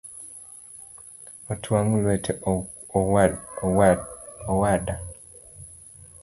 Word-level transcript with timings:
Otwang’ 1.51 1.89
lwete 2.03 2.31
owada 4.51 4.93